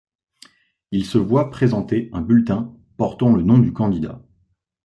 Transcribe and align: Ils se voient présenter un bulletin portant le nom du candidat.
Ils 0.89 1.05
se 1.05 1.19
voient 1.19 1.51
présenter 1.51 2.09
un 2.11 2.21
bulletin 2.21 2.73
portant 2.97 3.33
le 3.35 3.43
nom 3.43 3.59
du 3.59 3.71
candidat. 3.71 4.19